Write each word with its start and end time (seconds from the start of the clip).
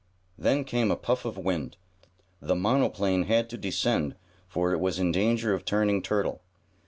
Then 0.35 0.63
came 0.63 0.89
a 0.89 0.95
puff 0.95 1.25
of 1.25 1.37
wind. 1.37 1.77
The 2.41 2.55
monoplane 2.55 3.25
had 3.25 3.51
to 3.51 3.55
descend, 3.57 4.15
for 4.47 4.71
it 4.73 4.79
was 4.79 4.97
in 4.97 5.11
danger 5.11 5.53
of 5.53 5.63
turning 5.63 6.01
turtle. 6.01 6.41